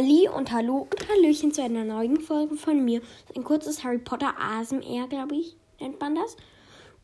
[0.00, 3.02] Halli und Hallo und Hallöchen zu einer neuen Folge von mir.
[3.36, 6.38] Ein kurzes Harry Potter ASMR, glaube ich, nennt man das.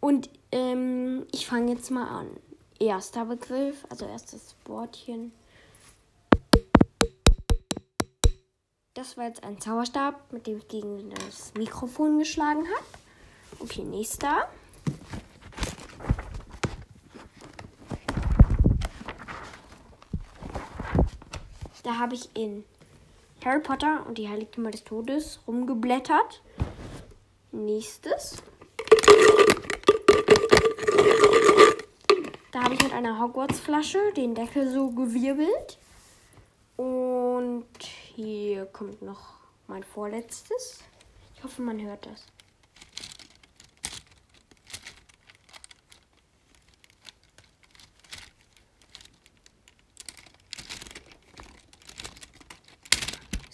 [0.01, 2.31] Und ähm, ich fange jetzt mal an.
[2.81, 5.33] Erster Begriff, also erstes Wortchen.
[8.95, 13.63] Das war jetzt ein Zauberstab, mit dem ich gegen das Mikrofon geschlagen habe.
[13.63, 14.49] Okay, nächster.
[21.83, 22.65] Da habe ich in
[23.47, 26.43] Harry Potter und die Heiligtümer des Todes rumgeblättert.
[27.53, 28.43] Nächstes.
[32.51, 35.79] Da habe ich mit einer Hogwarts-Flasche den Deckel so gewirbelt.
[36.77, 37.69] Und
[38.17, 39.35] hier kommt noch
[39.69, 40.81] mein vorletztes.
[41.37, 42.27] Ich hoffe, man hört das.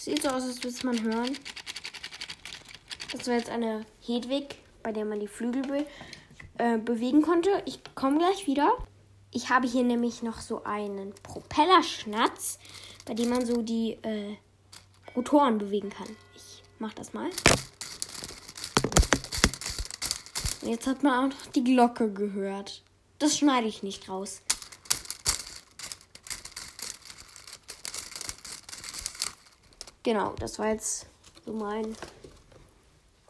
[0.02, 1.38] Sieht so aus, als würde man hören.
[3.12, 5.86] Das war jetzt eine Hedwig, bei der man die Flügel be
[6.58, 7.62] äh, bewegen konnte.
[7.66, 8.76] Ich komme gleich wieder.
[9.30, 12.58] Ich habe hier nämlich noch so einen Propellerschnatz,
[13.04, 14.34] bei dem man so die äh,
[15.14, 16.08] Rotoren bewegen kann.
[16.34, 17.30] Ich mache das mal.
[20.62, 22.82] Jetzt hat man auch noch die Glocke gehört.
[23.20, 24.42] Das schneide ich nicht raus.
[30.02, 31.06] Genau, das war jetzt
[31.44, 31.94] so mein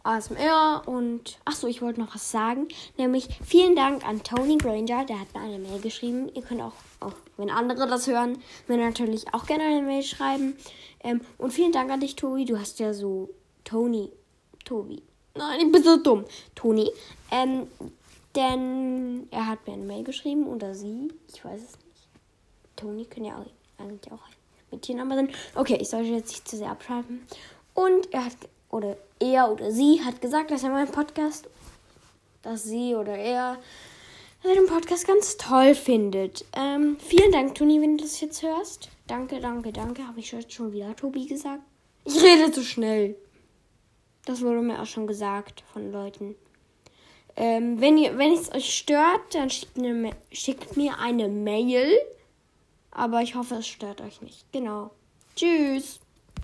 [0.04, 5.04] ASMR und ach so, ich wollte noch was sagen, nämlich vielen Dank an Tony Granger,
[5.04, 6.30] der hat mir eine Mail geschrieben.
[6.34, 10.56] Ihr könnt auch, auch wenn andere das hören, mir natürlich auch gerne eine Mail schreiben.
[11.04, 12.44] Ähm, und vielen Dank an dich, Tobi.
[12.44, 13.28] Du hast ja so
[13.64, 14.10] Tony,
[14.64, 15.02] Tobi.
[15.34, 16.90] Nein, ich bin so dumm, Toni.
[17.30, 17.68] Ähm,
[18.34, 22.08] denn er hat mir eine Mail geschrieben oder sie, ich weiß es nicht.
[22.76, 24.22] Toni können ja auch, eigentlich auch
[24.72, 25.30] mit Tiernamen sind.
[25.54, 27.26] Okay, ich sollte jetzt nicht zu sehr abschreiben.
[27.74, 28.36] Und er hat,
[28.70, 31.48] oder er oder sie hat gesagt, dass er meinen Podcast,
[32.42, 33.58] dass sie oder er
[34.44, 36.44] den Podcast ganz toll findet.
[36.56, 38.88] Ähm, vielen Dank, Toni, wenn du das jetzt hörst.
[39.06, 40.06] Danke, danke, danke.
[40.06, 41.62] Habe ich jetzt schon wieder Tobi gesagt?
[42.04, 43.14] Ich rede zu schnell.
[44.24, 46.34] Das wurde mir auch schon gesagt von Leuten.
[47.36, 51.98] Ähm, wenn ihr, wenn es euch stört, dann schickt, eine, schickt mir eine Mail
[52.92, 54.44] aber ich hoffe, es stört euch nicht.
[54.52, 54.90] Genau.
[55.34, 56.00] Tschüss.